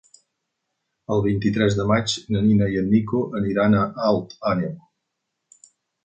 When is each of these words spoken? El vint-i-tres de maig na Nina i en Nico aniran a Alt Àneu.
El 1.15 1.19
vint-i-tres 1.25 1.75
de 1.81 1.85
maig 1.91 2.15
na 2.35 2.41
Nina 2.45 2.69
i 2.75 2.79
en 2.81 2.89
Nico 2.93 3.19
aniran 3.41 3.75
a 3.81 3.87
Alt 4.09 4.33
Àneu. 4.53 4.73